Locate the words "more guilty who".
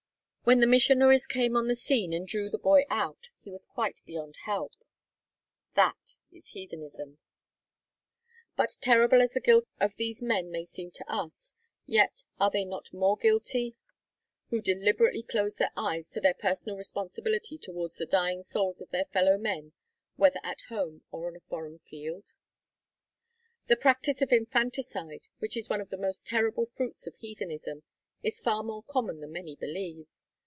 12.91-14.59